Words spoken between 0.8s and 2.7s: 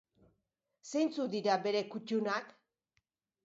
Zeintzuk dira bere kuttunak?